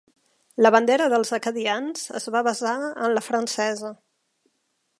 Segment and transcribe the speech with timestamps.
[0.65, 3.93] La bandera dels acadians es va basar en la francesa.